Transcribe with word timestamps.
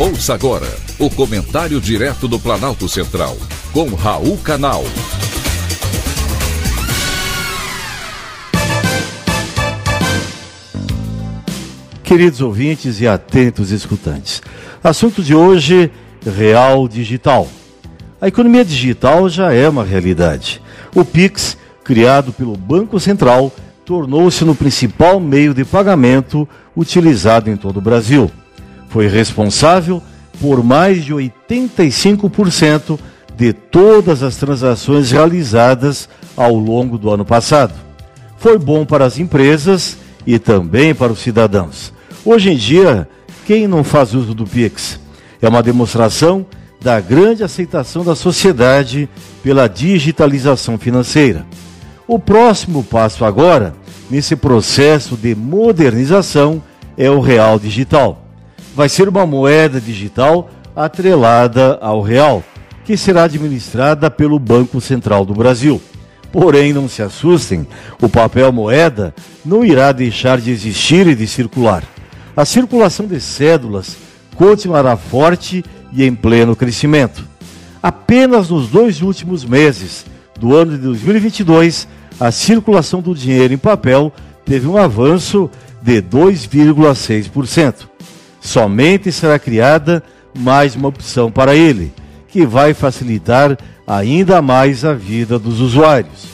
Ouça 0.00 0.32
agora 0.32 0.68
o 0.96 1.10
comentário 1.10 1.80
direto 1.80 2.28
do 2.28 2.38
Planalto 2.38 2.88
Central, 2.88 3.36
com 3.72 3.96
Raul 3.96 4.38
Canal. 4.38 4.84
Queridos 12.04 12.40
ouvintes 12.40 13.00
e 13.00 13.08
atentos 13.08 13.72
escutantes, 13.72 14.40
assunto 14.84 15.20
de 15.20 15.34
hoje: 15.34 15.90
Real 16.24 16.86
Digital. 16.86 17.48
A 18.20 18.28
economia 18.28 18.64
digital 18.64 19.28
já 19.28 19.52
é 19.52 19.68
uma 19.68 19.82
realidade. 19.82 20.62
O 20.94 21.04
Pix, 21.04 21.58
criado 21.82 22.32
pelo 22.32 22.56
Banco 22.56 23.00
Central, 23.00 23.50
tornou-se 23.84 24.44
no 24.44 24.54
principal 24.54 25.18
meio 25.18 25.52
de 25.52 25.64
pagamento 25.64 26.48
utilizado 26.76 27.50
em 27.50 27.56
todo 27.56 27.78
o 27.78 27.82
Brasil 27.82 28.30
foi 28.88 29.06
responsável 29.06 30.02
por 30.40 30.62
mais 30.62 31.04
de 31.04 31.12
85% 31.12 32.98
de 33.36 33.52
todas 33.52 34.22
as 34.22 34.36
transações 34.36 35.10
realizadas 35.10 36.08
ao 36.36 36.54
longo 36.54 36.98
do 36.98 37.10
ano 37.10 37.24
passado. 37.24 37.74
Foi 38.38 38.58
bom 38.58 38.84
para 38.84 39.04
as 39.04 39.18
empresas 39.18 39.96
e 40.26 40.38
também 40.38 40.94
para 40.94 41.12
os 41.12 41.20
cidadãos. 41.20 41.92
Hoje 42.24 42.50
em 42.50 42.56
dia, 42.56 43.08
quem 43.46 43.66
não 43.66 43.82
faz 43.82 44.14
uso 44.14 44.34
do 44.34 44.46
Pix? 44.46 44.98
É 45.40 45.48
uma 45.48 45.62
demonstração 45.62 46.44
da 46.80 47.00
grande 47.00 47.42
aceitação 47.42 48.04
da 48.04 48.14
sociedade 48.14 49.08
pela 49.42 49.68
digitalização 49.68 50.78
financeira. 50.78 51.44
O 52.06 52.18
próximo 52.18 52.84
passo 52.84 53.24
agora, 53.24 53.74
nesse 54.10 54.36
processo 54.36 55.16
de 55.16 55.34
modernização, 55.34 56.62
é 56.96 57.10
o 57.10 57.20
Real 57.20 57.58
Digital 57.58 58.27
vai 58.78 58.88
ser 58.88 59.08
uma 59.08 59.26
moeda 59.26 59.80
digital 59.80 60.48
atrelada 60.76 61.76
ao 61.80 62.00
real, 62.00 62.44
que 62.84 62.96
será 62.96 63.24
administrada 63.24 64.08
pelo 64.08 64.38
Banco 64.38 64.80
Central 64.80 65.24
do 65.24 65.34
Brasil. 65.34 65.82
Porém, 66.30 66.72
não 66.72 66.88
se 66.88 67.02
assustem, 67.02 67.66
o 68.00 68.08
papel 68.08 68.52
moeda 68.52 69.12
não 69.44 69.64
irá 69.64 69.90
deixar 69.90 70.38
de 70.38 70.52
existir 70.52 71.08
e 71.08 71.16
de 71.16 71.26
circular. 71.26 71.82
A 72.36 72.44
circulação 72.44 73.08
de 73.08 73.18
cédulas 73.20 73.96
continuará 74.36 74.96
forte 74.96 75.64
e 75.92 76.04
em 76.04 76.14
pleno 76.14 76.54
crescimento. 76.54 77.26
Apenas 77.82 78.48
nos 78.48 78.68
dois 78.68 79.02
últimos 79.02 79.44
meses 79.44 80.06
do 80.38 80.54
ano 80.54 80.76
de 80.76 80.78
2022, 80.78 81.88
a 82.20 82.30
circulação 82.30 83.00
do 83.00 83.12
dinheiro 83.12 83.52
em 83.52 83.58
papel 83.58 84.12
teve 84.44 84.68
um 84.68 84.76
avanço 84.76 85.50
de 85.82 86.00
2,6% 86.00 87.88
somente 88.40 89.10
será 89.12 89.38
criada 89.38 90.02
mais 90.34 90.74
uma 90.74 90.88
opção 90.88 91.30
para 91.30 91.54
ele, 91.54 91.92
que 92.28 92.46
vai 92.46 92.74
facilitar 92.74 93.56
ainda 93.86 94.42
mais 94.42 94.84
a 94.84 94.92
vida 94.92 95.38
dos 95.38 95.60
usuários. 95.60 96.26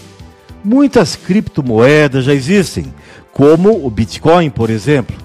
Muitas 0.64 1.14
criptomoedas 1.14 2.24
já 2.24 2.34
existem, 2.34 2.92
como 3.32 3.84
o 3.84 3.90
Bitcoin, 3.90 4.50
por 4.50 4.70
exemplo. 4.70 5.16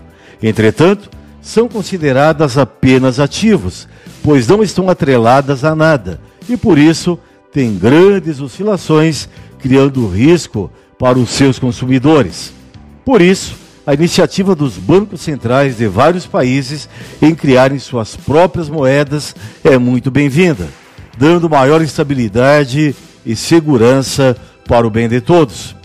Entretanto, 0.41 1.09
são 1.41 1.67
consideradas 1.67 2.57
apenas 2.57 3.19
ativos, 3.19 3.87
pois 4.23 4.47
não 4.47 4.61
estão 4.61 4.89
atreladas 4.89 5.63
a 5.63 5.75
nada 5.75 6.19
e 6.47 6.57
por 6.57 6.77
isso 6.77 7.17
têm 7.51 7.75
grandes 7.75 8.41
oscilações, 8.41 9.29
criando 9.59 10.07
risco 10.07 10.71
para 10.97 11.17
os 11.17 11.29
seus 11.29 11.57
consumidores. 11.57 12.53
Por 13.05 13.21
isso, 13.21 13.55
a 13.89 13.93
iniciativa 13.95 14.53
dos 14.53 14.77
bancos 14.77 15.21
centrais 15.21 15.77
de 15.77 15.87
vários 15.87 16.27
países 16.27 16.87
em 17.19 17.33
criarem 17.33 17.79
suas 17.79 18.15
próprias 18.15 18.69
moedas 18.69 19.35
é 19.63 19.79
muito 19.79 20.11
bem-vinda, 20.11 20.67
dando 21.17 21.49
maior 21.49 21.81
estabilidade 21.81 22.95
e 23.25 23.35
segurança 23.35 24.37
para 24.67 24.85
o 24.85 24.91
bem 24.91 25.09
de 25.09 25.19
todos. 25.19 25.75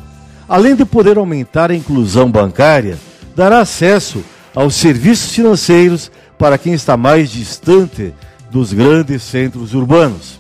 Além 0.47 0.77
de 0.77 0.85
poder 0.85 1.17
aumentar 1.17 1.71
a 1.71 1.75
inclusão 1.75 2.31
bancária, 2.31 2.99
dará 3.35 3.61
acesso 3.61 4.23
aos 4.55 4.75
serviços 4.75 5.33
financeiros 5.33 6.13
para 6.37 6.59
quem 6.59 6.75
está 6.75 6.99
mais 6.99 7.31
distante 7.31 8.13
dos 8.51 8.75
grandes 8.75 9.23
centros 9.23 9.73
urbanos. 9.73 10.39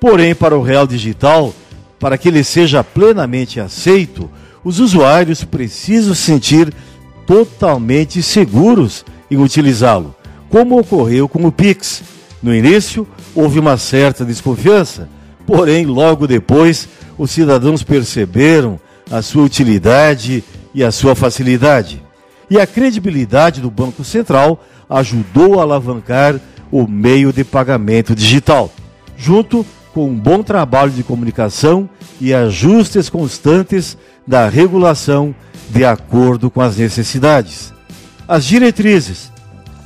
Porém, 0.00 0.34
para 0.34 0.56
o 0.56 0.62
Real 0.62 0.86
Digital, 0.86 1.54
para 2.00 2.16
que 2.16 2.28
ele 2.28 2.42
seja 2.42 2.82
plenamente 2.82 3.60
aceito, 3.60 4.30
os 4.64 4.80
usuários 4.80 5.44
precisam 5.44 6.14
sentir 6.14 6.72
totalmente 7.26 8.22
seguros 8.22 9.04
em 9.30 9.36
utilizá-lo, 9.36 10.14
como 10.48 10.78
ocorreu 10.78 11.28
com 11.28 11.46
o 11.46 11.52
Pix. 11.52 12.02
No 12.42 12.54
início, 12.54 13.06
houve 13.34 13.58
uma 13.58 13.76
certa 13.76 14.24
desconfiança, 14.24 15.08
porém, 15.46 15.86
logo 15.86 16.26
depois, 16.26 16.88
os 17.16 17.30
cidadãos 17.30 17.82
perceberam 17.82 18.80
a 19.10 19.22
sua 19.22 19.44
utilidade 19.44 20.42
e 20.74 20.82
a 20.82 20.90
sua 20.90 21.14
facilidade. 21.14 22.02
E 22.50 22.58
a 22.58 22.66
credibilidade 22.66 23.60
do 23.60 23.70
Banco 23.70 24.04
Central 24.04 24.62
ajudou 24.88 25.58
a 25.58 25.62
alavancar 25.62 26.38
o 26.70 26.86
meio 26.86 27.32
de 27.32 27.44
pagamento 27.44 28.14
digital, 28.14 28.72
junto 29.16 29.64
com 29.92 30.08
um 30.08 30.14
bom 30.14 30.42
trabalho 30.42 30.90
de 30.90 31.02
comunicação 31.02 31.88
e 32.20 32.32
ajustes 32.32 33.10
constantes 33.10 33.96
da 34.26 34.48
regulação 34.48 35.34
de 35.70 35.84
acordo 35.84 36.50
com 36.50 36.60
as 36.60 36.76
necessidades. 36.76 37.72
As 38.26 38.44
diretrizes 38.44 39.30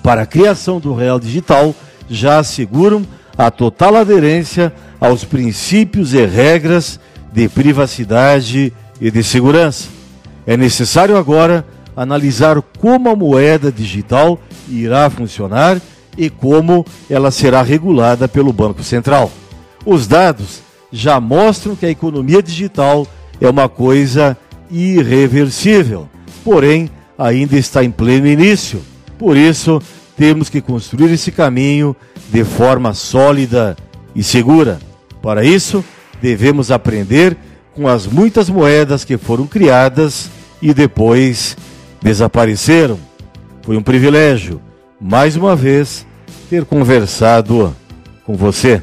para 0.03 0.23
a 0.23 0.27
criação 0.27 0.79
do 0.79 0.95
Real 0.95 1.19
Digital 1.19 1.75
já 2.09 2.39
asseguram 2.39 3.05
a 3.37 3.51
total 3.51 3.97
aderência 3.97 4.73
aos 5.01 5.25
princípios 5.25 6.15
e 6.15 6.25
regras 6.25 6.99
de 7.33 7.49
privacidade 7.49 8.73
e 9.01 9.11
de 9.11 9.23
segurança. 9.23 9.89
É 10.47 10.57
necessário 10.57 11.17
agora 11.17 11.67
analisar 11.97 12.61
como 12.79 13.09
a 13.11 13.17
moeda 13.17 13.73
digital 13.73 14.39
irá 14.69 15.11
funcionar 15.11 15.81
e 16.17 16.31
como 16.31 16.87
ela 17.11 17.31
será 17.31 17.63
regulada 17.63 18.29
pelo 18.29 18.53
Banco 18.53 18.83
Central. 18.83 19.31
Os 19.87 20.09
dados 20.09 20.63
já 20.91 21.21
mostram 21.21 21.77
que 21.77 21.87
a 21.87 21.91
economia 21.91 22.43
digital 22.43 23.07
é 23.41 23.49
uma 23.49 23.69
coisa 23.69 24.37
irreversível, 24.69 26.09
porém 26.43 26.91
ainda 27.17 27.57
está 27.57 27.85
em 27.85 27.91
pleno 27.93 28.27
início. 28.27 28.83
Por 29.17 29.37
isso, 29.37 29.81
temos 30.17 30.51
que 30.51 30.61
construir 30.61 31.13
esse 31.13 31.31
caminho 31.31 31.95
de 32.33 32.43
forma 32.43 32.95
sólida 32.95 33.77
e 34.13 34.25
segura. 34.25 34.81
Para 35.23 35.45
isso, 35.45 35.85
devemos 36.21 36.73
aprender 36.73 37.37
com 37.73 37.87
as 37.87 38.09
muitas 38.09 38.51
moedas 38.51 39.05
que 39.05 39.17
foram 39.17 39.47
criadas 39.47 40.29
e 40.61 40.75
depois 40.75 41.57
desapareceram. 42.03 42.99
Foi 43.63 43.77
um 43.77 43.83
privilégio, 43.83 44.61
mais 45.01 45.37
uma 45.37 45.55
vez, 45.55 46.05
ter 46.51 46.65
conversado 46.65 47.77
com 48.25 48.35
você. 48.35 48.83